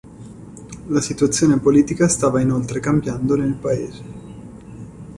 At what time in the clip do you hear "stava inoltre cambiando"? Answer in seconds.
2.07-3.35